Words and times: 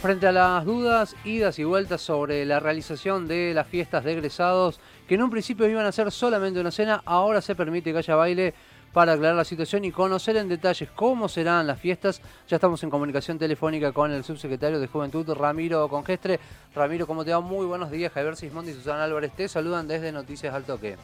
Frente 0.00 0.26
a 0.26 0.32
las 0.32 0.64
dudas, 0.64 1.14
idas 1.26 1.58
y 1.58 1.64
vueltas 1.64 2.00
sobre 2.00 2.46
la 2.46 2.58
realización 2.58 3.28
de 3.28 3.52
las 3.52 3.66
fiestas 3.66 4.02
de 4.02 4.14
egresados, 4.14 4.80
que 5.06 5.16
en 5.16 5.22
un 5.22 5.28
principio 5.28 5.68
iban 5.68 5.84
a 5.84 5.92
ser 5.92 6.10
solamente 6.10 6.58
una 6.58 6.70
cena, 6.70 7.02
ahora 7.04 7.42
se 7.42 7.54
permite 7.54 7.92
que 7.92 7.98
haya 7.98 8.14
baile 8.14 8.54
para 8.94 9.12
aclarar 9.12 9.36
la 9.36 9.44
situación 9.44 9.84
y 9.84 9.90
conocer 9.90 10.38
en 10.38 10.48
detalles 10.48 10.88
cómo 10.96 11.28
serán 11.28 11.66
las 11.66 11.78
fiestas. 11.78 12.22
Ya 12.48 12.56
estamos 12.56 12.82
en 12.82 12.88
comunicación 12.88 13.38
telefónica 13.38 13.92
con 13.92 14.10
el 14.10 14.24
subsecretario 14.24 14.80
de 14.80 14.86
Juventud, 14.86 15.30
Ramiro 15.34 15.86
Congestre. 15.88 16.40
Ramiro, 16.74 17.06
¿cómo 17.06 17.22
te 17.22 17.32
va? 17.32 17.40
Muy 17.40 17.66
buenos 17.66 17.90
días. 17.90 18.10
Javier 18.10 18.36
Sismondi 18.36 18.70
y 18.70 18.74
Susana 18.74 19.04
Álvarez 19.04 19.32
te 19.32 19.48
saludan 19.48 19.86
desde 19.86 20.12
Noticias 20.12 20.54
al 20.54 20.64
Toque. 20.64 20.96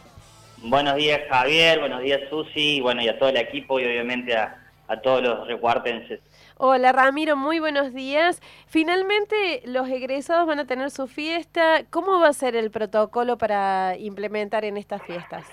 Buenos 0.62 0.96
días, 0.96 1.20
Javier. 1.28 1.80
Buenos 1.80 2.00
días, 2.00 2.20
Susi. 2.30 2.80
Bueno, 2.80 3.02
y 3.02 3.08
a 3.08 3.18
todo 3.18 3.28
el 3.28 3.36
equipo 3.36 3.78
y 3.78 3.84
obviamente 3.84 4.34
a, 4.34 4.56
a 4.88 4.98
todos 5.02 5.22
los 5.22 5.46
recuartenses. 5.46 6.20
Hola 6.58 6.90
Ramiro, 6.90 7.36
muy 7.36 7.60
buenos 7.60 7.92
días. 7.92 8.40
Finalmente 8.66 9.60
los 9.66 9.90
egresados 9.90 10.46
van 10.46 10.58
a 10.58 10.66
tener 10.66 10.90
su 10.90 11.06
fiesta. 11.06 11.84
¿Cómo 11.90 12.18
va 12.18 12.28
a 12.28 12.32
ser 12.32 12.56
el 12.56 12.70
protocolo 12.70 13.36
para 13.36 13.94
implementar 13.98 14.64
en 14.64 14.78
estas 14.78 15.02
fiestas? 15.02 15.46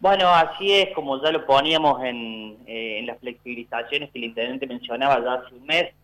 Bueno, 0.00 0.28
así 0.28 0.70
es, 0.70 0.94
como 0.94 1.22
ya 1.22 1.32
lo 1.32 1.46
poníamos 1.46 2.04
en, 2.04 2.58
eh, 2.66 3.02
las 3.06 3.18
flexibilizaciones 3.20 4.10
que 4.10 4.18
el 4.18 4.24
intendente 4.24 4.66
mencionaba 4.66 5.18
ya 5.24 5.32
hace 5.32 5.54
un 5.54 5.64
mes, 5.64 5.94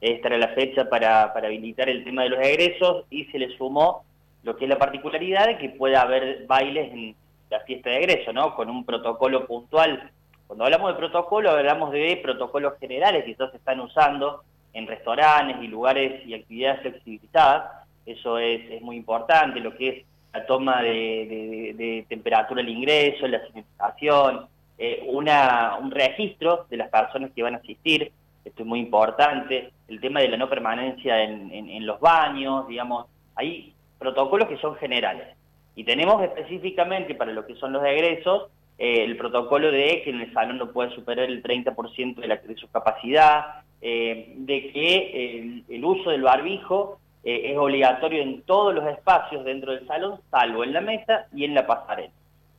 esta 0.00 0.28
era 0.28 0.38
la 0.38 0.48
fecha 0.54 0.88
para, 0.88 1.32
para 1.34 1.48
habilitar 1.48 1.88
el 1.88 2.04
tema 2.04 2.22
de 2.22 2.28
los 2.28 2.38
egresos 2.38 3.04
y 3.10 3.24
se 3.24 3.38
le 3.40 3.56
sumó 3.56 4.04
lo 4.44 4.56
que 4.56 4.66
es 4.66 4.68
la 4.68 4.78
particularidad 4.78 5.48
de 5.48 5.58
que 5.58 5.70
pueda 5.70 6.02
haber 6.02 6.46
bailes 6.46 6.92
en 6.92 7.16
la 7.50 7.58
fiesta 7.60 7.90
de 7.90 7.96
egreso, 7.96 8.32
¿no? 8.32 8.54
Con 8.54 8.70
un 8.70 8.84
protocolo 8.84 9.44
puntual 9.44 10.08
cuando 10.48 10.64
hablamos 10.64 10.92
de 10.92 10.98
protocolo, 10.98 11.50
hablamos 11.50 11.92
de 11.92 12.18
protocolos 12.22 12.78
generales 12.80 13.24
que 13.24 13.36
ya 13.38 13.50
se 13.50 13.58
están 13.58 13.80
usando 13.80 14.42
en 14.72 14.86
restaurantes 14.86 15.62
y 15.62 15.68
lugares 15.68 16.26
y 16.26 16.32
actividades 16.32 16.80
flexibilizadas. 16.80 17.86
Eso 18.06 18.38
es, 18.38 18.80
muy 18.80 18.96
importante, 18.96 19.60
lo 19.60 19.76
que 19.76 19.88
es 19.88 20.06
la 20.32 20.46
toma 20.46 20.82
de, 20.82 22.06
temperatura 22.08 22.62
al 22.62 22.68
ingreso, 22.68 23.28
la 23.28 23.46
sanitización, 23.46 24.46
eh, 24.78 25.06
una, 25.08 25.76
un 25.82 25.90
registro 25.90 26.64
de 26.70 26.78
las 26.78 26.88
personas 26.88 27.30
que 27.36 27.42
van 27.42 27.54
a 27.54 27.58
asistir, 27.58 28.10
esto 28.42 28.62
es 28.62 28.66
muy 28.66 28.80
importante, 28.80 29.70
el 29.86 30.00
tema 30.00 30.20
de 30.20 30.28
la 30.28 30.38
no 30.38 30.48
permanencia 30.48 31.22
en, 31.22 31.52
en 31.52 31.86
los 31.86 32.00
baños, 32.00 32.66
digamos, 32.68 33.04
hay 33.34 33.74
protocolos 33.98 34.48
que 34.48 34.56
son 34.56 34.76
generales. 34.76 35.28
Y 35.74 35.84
tenemos 35.84 36.22
específicamente 36.22 37.14
para 37.14 37.32
lo 37.32 37.46
que 37.46 37.54
son 37.56 37.74
los 37.74 37.84
egresos, 37.84 38.48
eh, 38.78 39.02
el 39.02 39.16
protocolo 39.16 39.72
de 39.72 40.02
que 40.04 40.10
en 40.10 40.20
el 40.20 40.32
salón 40.32 40.58
no 40.58 40.70
puede 40.70 40.94
superar 40.94 41.28
el 41.28 41.42
30% 41.42 42.14
de, 42.14 42.28
la, 42.28 42.36
de 42.36 42.54
su 42.54 42.70
capacidad, 42.70 43.62
eh, 43.82 44.34
de 44.36 44.70
que 44.70 45.64
el, 45.68 45.84
uso 45.84 46.10
del 46.10 46.22
barbijo 46.22 47.00
eh, 47.24 47.50
es 47.50 47.58
obligatorio 47.58 48.22
en 48.22 48.42
todos 48.42 48.72
los 48.72 48.86
espacios 48.86 49.44
dentro 49.44 49.72
del 49.72 49.84
salón, 49.88 50.20
salvo 50.30 50.62
en 50.62 50.72
la 50.72 50.80
mesa 50.80 51.26
y 51.34 51.44
en 51.44 51.54
la 51.54 51.66
pasarela. 51.66 52.12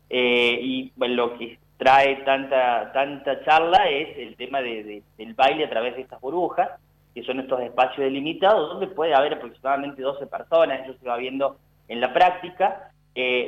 y 0.09 0.92
lo 0.97 1.38
que 1.38 1.58
trae 1.78 2.17
tanta, 2.25 2.92
tanta 2.92 3.42
charla 3.45 3.90
es 3.90 4.17
el 4.17 4.36
tema 4.36 4.62
de, 4.62 5.02
del 5.17 5.34
baile 5.36 5.64
a 5.64 5.70
través 5.70 5.95
de 5.95 6.02
estas 6.02 6.20
burbujas, 6.20 6.70
que 7.16 7.23
son 7.23 7.40
estos 7.40 7.62
espacios 7.62 8.00
delimitados, 8.00 8.67
donde 8.67 8.88
puede 8.88 9.14
haber 9.14 9.36
aproximadamente 9.36 10.02
12 10.02 10.28
personas, 10.28 10.81
eso 10.81 11.00
se 11.02 11.08
va 11.08 11.16
viendo 11.16 11.56
en 11.88 12.02
la 12.02 12.14
práctica, 12.14 12.92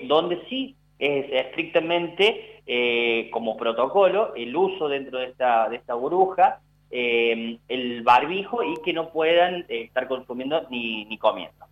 donde 0.08 0.42
sí 0.50 0.76
es 1.00 1.26
estrictamente 1.32 2.51
eh, 2.67 3.30
como 3.31 3.58
protocolo 3.58 4.34
el 4.36 4.56
uso 4.56 4.88
dentro 4.88 5.20
de 5.20 5.26
esta, 5.26 5.70
de 5.70 5.78
esta 5.78 5.94
burbuja, 5.94 6.59
eh, 6.92 7.58
el 7.68 8.03
barbijo 8.03 8.64
y 8.64 8.76
que 8.84 8.94
no 8.94 9.09
puedan 9.09 9.66
eh, 9.70 9.84
estar 9.84 10.08
consumiendo 10.08 10.68
ni, 10.70 11.06
ni 11.06 11.18
comiendo. 11.18 11.66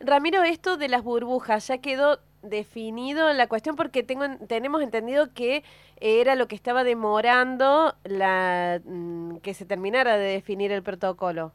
Ramiro, 0.00 0.42
esto 0.42 0.76
de 0.76 0.88
las 0.88 1.02
burbujas 1.02 1.68
ya 1.68 1.78
quedó 1.78 2.18
definido 2.42 3.32
la 3.32 3.48
cuestión 3.48 3.76
porque 3.76 4.02
tengo, 4.02 4.24
tenemos 4.46 4.82
entendido 4.82 5.32
que 5.34 5.64
era 6.00 6.34
lo 6.34 6.48
que 6.48 6.54
estaba 6.54 6.84
demorando 6.84 7.94
la, 8.04 8.80
mm, 8.84 9.38
que 9.38 9.54
se 9.54 9.66
terminara 9.66 10.16
de 10.16 10.32
definir 10.32 10.72
el 10.72 10.82
protocolo. 10.82 11.52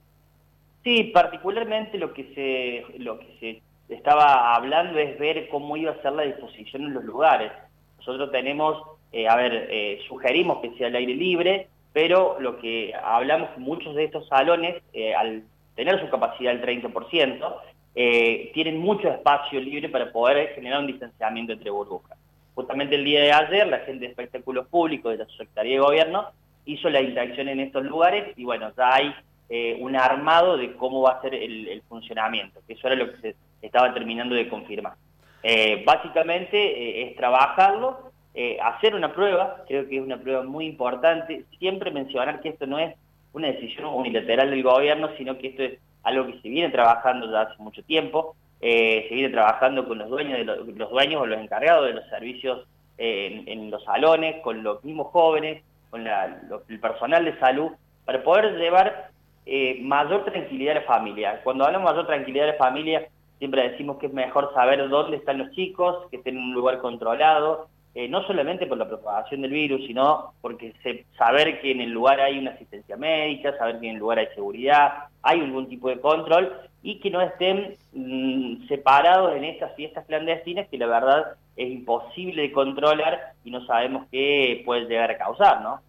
Sí, 0.83 1.05
particularmente 1.13 1.97
lo 1.97 2.13
que 2.13 2.33
se, 2.35 2.99
lo 2.99 3.19
que 3.19 3.61
se 3.87 3.93
estaba 3.93 4.55
hablando 4.55 4.99
es 4.99 5.17
ver 5.17 5.47
cómo 5.49 5.77
iba 5.77 5.91
a 5.91 6.01
ser 6.01 6.13
la 6.13 6.23
disposición 6.23 6.83
en 6.83 6.93
los 6.93 7.05
lugares. 7.05 7.51
Nosotros 8.05 8.31
tenemos, 8.31 8.83
eh, 9.13 9.29
a 9.29 9.37
ver, 9.37 9.69
eh, 9.71 10.01
sugerimos 10.09 10.59
que 10.59 10.71
sea 10.71 10.87
el 10.87 10.95
aire 10.97 11.15
libre, 11.15 11.67
pero 11.93 12.37
lo 12.39 12.57
que 12.59 12.93
hablamos, 12.93 13.57
muchos 13.57 13.95
de 13.95 14.03
estos 14.03 14.27
salones, 14.27 14.83
eh, 14.91 15.15
al 15.15 15.43
tener 15.75 16.01
su 16.01 16.09
capacidad 16.09 16.51
del 16.51 16.61
30%, 16.61 17.61
tienen 18.53 18.79
mucho 18.79 19.07
espacio 19.07 19.59
libre 19.61 19.87
para 19.87 20.11
poder 20.11 20.53
generar 20.55 20.79
un 20.79 20.87
distanciamiento 20.87 21.53
entre 21.53 21.69
burbujas. 21.69 22.17
Justamente 22.55 22.95
el 22.95 23.05
día 23.05 23.21
de 23.21 23.31
ayer, 23.31 23.67
la 23.67 23.79
gente 23.79 24.05
de 24.05 24.11
espectáculos 24.11 24.67
públicos 24.67 25.11
de 25.11 25.19
la 25.19 25.29
Secretaría 25.29 25.73
de 25.73 25.79
Gobierno 25.79 26.25
hizo 26.65 26.89
la 26.89 27.01
interacción 27.01 27.49
en 27.49 27.59
estos 27.59 27.85
lugares 27.85 28.33
y 28.35 28.43
bueno, 28.43 28.71
ya 28.75 28.95
hay 28.95 29.13
un 29.79 29.95
armado 29.95 30.57
de 30.57 30.73
cómo 30.73 31.03
va 31.03 31.11
a 31.11 31.21
ser 31.21 31.35
el, 31.35 31.67
el 31.67 31.83
funcionamiento, 31.83 32.59
que 32.65 32.73
eso 32.73 32.87
era 32.87 32.95
lo 32.95 33.11
que 33.11 33.21
se 33.21 33.35
estaba 33.61 33.93
terminando 33.93 34.33
de 34.33 34.49
confirmar. 34.49 34.93
Eh, 35.43 35.83
básicamente 35.85 36.57
eh, 36.57 37.09
es 37.09 37.17
trabajarlo, 37.17 38.11
eh, 38.33 38.57
hacer 38.63 38.95
una 38.95 39.13
prueba, 39.13 39.63
creo 39.67 39.87
que 39.89 39.97
es 39.97 40.01
una 40.01 40.17
prueba 40.17 40.43
muy 40.43 40.65
importante, 40.65 41.43
siempre 41.59 41.91
mencionar 41.91 42.39
que 42.39 42.49
esto 42.49 42.65
no 42.65 42.79
es 42.79 42.95
una 43.33 43.47
decisión 43.47 43.93
unilateral 43.93 44.49
del 44.49 44.63
gobierno, 44.63 45.09
sino 45.17 45.37
que 45.37 45.47
esto 45.47 45.63
es 45.63 45.79
algo 46.03 46.27
que 46.27 46.39
se 46.41 46.47
viene 46.47 46.69
trabajando 46.69 47.29
ya 47.29 47.41
hace 47.41 47.61
mucho 47.61 47.83
tiempo, 47.83 48.35
se 48.61 49.09
viene 49.11 49.29
trabajando 49.29 49.85
con 49.85 49.97
los 49.97 50.09
dueños, 50.09 50.37
de 50.37 50.45
los, 50.45 50.89
dueños 50.89 51.21
o 51.21 51.25
los 51.25 51.39
encargados 51.39 51.85
de 51.87 51.93
los 51.93 52.07
servicios 52.07 52.65
en, 52.97 53.69
los 53.69 53.83
salones, 53.83 54.41
con 54.41 54.63
los 54.63 54.81
mismos 54.85 55.07
jóvenes, 55.07 55.63
con 55.89 56.07
el 56.07 56.79
personal 56.79 57.25
de 57.25 57.37
salud, 57.39 57.71
para 58.05 58.23
poder 58.23 58.57
llevar 58.57 59.09
mayor 59.81 60.23
tranquilidad 60.23 60.77
a 60.77 60.79
la 60.79 60.85
familia. 60.85 61.41
Cuando 61.43 61.65
hablamos 61.65 61.89
de 61.89 61.93
mayor 61.93 62.07
tranquilidad 62.07 62.49
a 62.49 62.51
la 62.53 62.57
familia, 62.57 63.07
Siempre 63.39 63.69
decimos 63.69 63.97
que 63.97 64.07
es 64.07 64.13
mejor 64.13 64.53
saber 64.53 64.87
dónde 64.89 65.17
están 65.17 65.37
los 65.37 65.51
chicos, 65.51 66.07
que 66.09 66.17
estén 66.17 66.37
en 66.37 66.43
un 66.43 66.53
lugar 66.53 66.79
controlado, 66.79 67.67
eh, 67.95 68.07
no 68.07 68.25
solamente 68.25 68.65
por 68.65 68.79
la 68.79 68.87
propagación 68.87 69.41
del 69.41 69.51
virus, 69.51 69.85
sino 69.85 70.33
porque 70.41 70.73
saber 71.15 71.61
que 71.61 71.71
en 71.71 71.81
el 71.81 71.91
lugar 71.91 72.19
hay 72.19 72.39
una 72.39 72.51
asistencia 72.51 72.97
médica, 72.97 73.55
saber 73.57 73.79
que 73.79 73.87
en 73.87 73.95
el 73.95 73.99
lugar 73.99 74.17
hay 74.17 74.27
seguridad, 74.33 75.09
hay 75.21 75.41
algún 75.41 75.69
tipo 75.69 75.89
de 75.89 75.99
control 75.99 76.53
y 76.81 76.99
que 76.99 77.11
no 77.11 77.21
estén 77.21 77.75
mm, 77.93 78.67
separados 78.67 79.35
en 79.35 79.43
estas 79.43 79.75
fiestas 79.75 80.05
clandestinas 80.05 80.67
que 80.69 80.77
la 80.79 80.87
verdad 80.87 81.35
es 81.55 81.71
imposible 81.71 82.41
de 82.41 82.51
controlar 82.51 83.33
y 83.43 83.51
no 83.51 83.63
sabemos 83.65 84.07
qué 84.11 84.63
puede 84.65 84.85
llegar 84.85 85.11
a 85.11 85.17
causar, 85.17 85.61
¿no? 85.61 85.79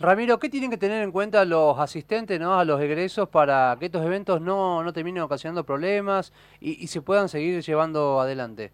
Ramiro, 0.00 0.38
¿qué 0.38 0.48
tienen 0.48 0.70
que 0.70 0.76
tener 0.76 1.02
en 1.02 1.10
cuenta 1.10 1.44
los 1.44 1.76
asistentes 1.80 2.38
¿no? 2.38 2.56
a 2.56 2.64
los 2.64 2.80
egresos 2.80 3.28
para 3.28 3.76
que 3.80 3.86
estos 3.86 4.06
eventos 4.06 4.40
no, 4.40 4.84
no 4.84 4.92
terminen 4.92 5.24
ocasionando 5.24 5.64
problemas 5.64 6.32
y, 6.60 6.86
se 6.86 7.02
puedan 7.02 7.28
seguir 7.28 7.60
llevando 7.62 8.20
adelante? 8.20 8.70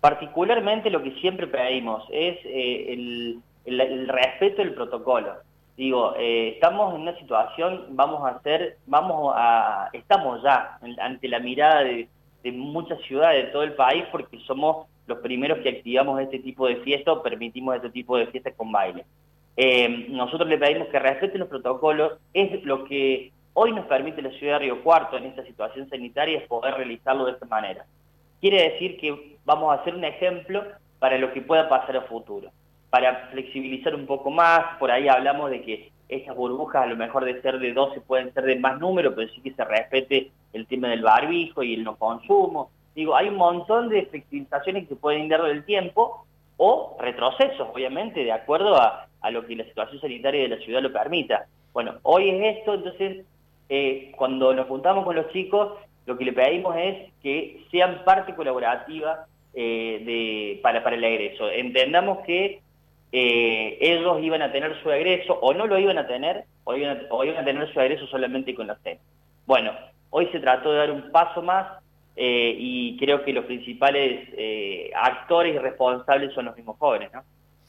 Particularmente 0.00 0.88
lo 0.88 1.02
que 1.02 1.10
siempre 1.20 1.48
pedimos 1.48 2.02
es 2.10 2.38
eh, 2.46 2.94
el, 3.66 4.08
respeto 4.08 4.62
del 4.62 4.72
protocolo. 4.72 5.34
Digo, 5.76 6.14
eh, 6.16 6.52
estamos 6.54 6.94
en 6.94 7.02
una 7.02 7.18
situación, 7.18 7.84
vamos 7.90 8.24
a 8.24 8.36
hacer, 8.36 8.78
vamos 8.86 9.34
a, 9.36 9.90
estamos 9.92 10.42
ya 10.42 10.78
ante 10.98 11.28
la 11.28 11.40
mirada 11.40 11.84
de, 11.84 12.08
de 12.42 12.52
muchas 12.52 12.98
ciudades 13.02 13.44
de 13.44 13.52
todo 13.52 13.64
el 13.64 13.74
país 13.74 14.04
porque 14.10 14.38
somos 14.46 14.86
los 15.06 15.18
primeros 15.18 15.58
que 15.58 15.68
activamos 15.68 16.22
este 16.22 16.38
tipo 16.38 16.66
de 16.66 16.76
fiestas 16.76 17.16
o 17.16 17.22
permitimos 17.22 17.76
este 17.76 17.90
tipo 17.90 18.16
de 18.16 18.28
fiestas 18.28 18.54
con 18.56 18.72
baile. 18.72 19.04
Eh, 19.60 20.06
nosotros 20.10 20.48
le 20.48 20.56
pedimos 20.56 20.86
que 20.86 21.00
respeten 21.00 21.40
los 21.40 21.48
protocolos, 21.48 22.12
es 22.32 22.62
lo 22.62 22.84
que 22.84 23.32
hoy 23.54 23.72
nos 23.72 23.86
permite 23.86 24.22
la 24.22 24.30
ciudad 24.30 24.52
de 24.52 24.58
Río 24.60 24.84
Cuarto 24.84 25.16
en 25.16 25.24
esta 25.24 25.42
situación 25.42 25.88
sanitaria, 25.90 26.38
es 26.38 26.46
poder 26.46 26.74
realizarlo 26.74 27.24
de 27.24 27.32
esta 27.32 27.46
manera. 27.46 27.84
Quiere 28.40 28.70
decir 28.70 28.96
que 28.98 29.36
vamos 29.44 29.72
a 29.72 29.80
hacer 29.80 29.96
un 29.96 30.04
ejemplo 30.04 30.62
para 31.00 31.18
lo 31.18 31.32
que 31.32 31.40
pueda 31.40 31.68
pasar 31.68 31.96
a 31.96 32.02
futuro. 32.02 32.52
Para 32.88 33.30
flexibilizar 33.32 33.96
un 33.96 34.06
poco 34.06 34.30
más, 34.30 34.78
por 34.78 34.92
ahí 34.92 35.08
hablamos 35.08 35.50
de 35.50 35.60
que 35.62 35.90
estas 36.08 36.36
burbujas 36.36 36.84
a 36.84 36.86
lo 36.86 36.94
mejor 36.94 37.24
de 37.24 37.42
ser 37.42 37.58
de 37.58 37.72
12 37.72 38.00
pueden 38.02 38.32
ser 38.34 38.44
de 38.44 38.60
más 38.60 38.78
número, 38.78 39.12
pero 39.12 39.28
sí 39.30 39.40
que 39.40 39.54
se 39.54 39.64
respete 39.64 40.30
el 40.52 40.68
tema 40.68 40.86
del 40.86 41.02
barbijo 41.02 41.64
y 41.64 41.74
el 41.74 41.82
no 41.82 41.96
consumo. 41.96 42.70
Digo, 42.94 43.16
hay 43.16 43.26
un 43.26 43.34
montón 43.34 43.88
de 43.88 44.06
flexibilizaciones 44.06 44.84
que 44.84 44.94
se 44.94 45.00
pueden 45.00 45.28
dar 45.28 45.42
del 45.42 45.64
tiempo 45.64 46.26
o 46.58 46.96
retrocesos, 47.00 47.68
obviamente, 47.72 48.22
de 48.22 48.30
acuerdo 48.30 48.76
a, 48.80 49.07
lo 49.30 49.46
que 49.46 49.56
la 49.56 49.64
situación 49.64 50.00
sanitaria 50.00 50.42
de 50.42 50.48
la 50.48 50.58
ciudad 50.58 50.82
lo 50.82 50.92
permita. 50.92 51.46
Bueno, 51.72 51.96
hoy 52.02 52.30
es 52.30 52.58
esto, 52.58 52.74
entonces, 52.74 53.24
eh, 53.68 54.12
cuando 54.16 54.54
nos 54.54 54.66
juntamos 54.66 55.04
con 55.04 55.16
los 55.16 55.30
chicos, 55.32 55.74
lo 56.06 56.16
que 56.16 56.24
le 56.24 56.32
pedimos 56.32 56.74
es 56.76 57.12
que 57.22 57.64
sean 57.70 58.02
parte 58.04 58.34
colaborativa 58.34 59.26
eh, 59.54 60.02
de, 60.04 60.60
para, 60.62 60.82
para 60.82 60.96
el 60.96 61.04
egreso. 61.04 61.50
Entendamos 61.50 62.20
que 62.26 62.60
eh, 63.12 63.78
ellos 63.80 64.22
iban 64.22 64.42
a 64.42 64.52
tener 64.52 64.80
su 64.82 64.90
egreso, 64.90 65.38
o 65.40 65.52
no 65.52 65.66
lo 65.66 65.78
iban 65.78 65.98
a 65.98 66.06
tener, 66.06 66.44
o 66.64 66.74
iban 66.74 66.98
a, 67.10 67.44
tener 67.44 67.72
su 67.72 67.80
egreso 67.80 68.06
solamente 68.06 68.54
con 68.54 68.66
la 68.66 68.76
cena. 68.76 69.00
Bueno, 69.46 69.72
Hoy 70.10 70.26
se 70.32 70.40
trató 70.40 70.72
de 70.72 70.78
dar 70.78 70.90
un 70.90 71.12
paso 71.12 71.42
más 71.42 71.82
y 72.16 72.96
creo 72.98 73.22
que 73.26 73.34
los 73.34 73.44
principales 73.44 74.26
actores 74.94 75.54
y 75.54 75.58
responsables 75.58 76.32
son 76.32 76.46
los 76.46 76.56
mismos 76.56 76.78
jóvenes, 76.78 77.12
¿no? 77.12 77.22